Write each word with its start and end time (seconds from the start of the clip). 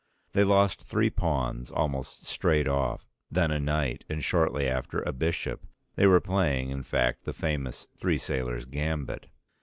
They 0.33 0.43
lost 0.43 0.81
three 0.81 1.11
pawns 1.11 1.69
almost 1.69 2.25
straight 2.25 2.67
off, 2.67 3.05
then 3.29 3.51
a 3.51 3.59
knight, 3.59 4.03
and 4.09 4.23
shortly 4.23 4.67
after 4.67 5.01
a 5.03 5.13
bishop; 5.13 5.67
they 5.95 6.07
were 6.07 6.19
playing 6.19 6.71
in 6.71 6.81
fact 6.81 7.23
the 7.23 7.33
famous 7.33 7.85
Three 7.99 8.17
Sailors' 8.17 8.65
Gambit. 8.65 9.27